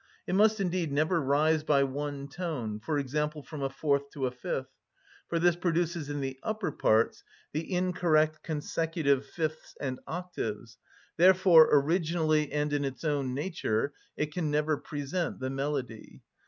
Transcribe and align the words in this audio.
It 0.25 0.33
must 0.33 0.59
indeed 0.59 0.91
never 0.91 1.21
rise 1.21 1.63
by 1.63 1.83
one 1.83 2.27
tone, 2.27 2.79
for 2.79 2.97
example, 2.97 3.43
from 3.43 3.61
a 3.61 3.69
fourth 3.69 4.09
to 4.13 4.25
a 4.25 4.31
fifth, 4.31 4.73
for 5.29 5.37
this 5.37 5.55
produces 5.55 6.09
in 6.09 6.21
the 6.21 6.39
upper 6.41 6.71
parts 6.71 7.23
the 7.53 7.71
incorrect 7.71 8.41
consecutive 8.41 9.27
fifths 9.27 9.75
and 9.79 9.99
octaves; 10.07 10.79
therefore, 11.17 11.69
originally 11.71 12.51
and 12.51 12.73
in 12.73 12.83
its 12.83 13.03
own 13.03 13.35
nature, 13.35 13.93
it 14.17 14.31
can 14.33 14.49
never 14.49 14.75
present 14.75 15.39
the 15.39 15.51
melody. 15.51 16.23